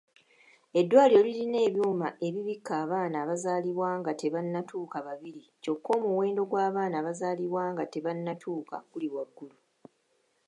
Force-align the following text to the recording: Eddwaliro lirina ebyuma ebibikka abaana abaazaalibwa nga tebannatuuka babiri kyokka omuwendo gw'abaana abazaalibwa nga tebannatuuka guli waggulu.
Eddwaliro 0.79 1.21
lirina 1.27 1.59
ebyuma 1.67 2.07
ebibikka 2.27 2.73
abaana 2.83 3.15
abaazaalibwa 3.23 3.89
nga 3.99 4.11
tebannatuuka 4.21 4.97
babiri 5.07 5.43
kyokka 5.63 5.89
omuwendo 5.99 6.41
gw'abaana 6.51 6.95
abazaalibwa 7.01 7.63
nga 7.73 7.83
tebannatuuka 7.93 8.75
guli 8.91 9.07
waggulu. 9.15 9.57